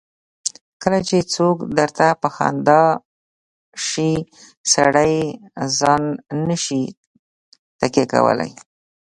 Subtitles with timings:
[0.81, 2.83] کله چې څوک درته په خندا
[3.87, 4.11] شي
[4.73, 5.15] سړی
[5.79, 6.03] ځان
[6.47, 6.83] نه شي
[7.79, 8.51] تکیه کولای.